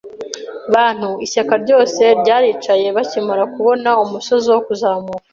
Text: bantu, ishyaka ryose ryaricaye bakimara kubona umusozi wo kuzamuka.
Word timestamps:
bantu, 0.73 1.09
ishyaka 1.25 1.53
ryose 1.63 2.03
ryaricaye 2.21 2.87
bakimara 2.97 3.43
kubona 3.53 3.89
umusozi 4.03 4.47
wo 4.53 4.59
kuzamuka. 4.67 5.25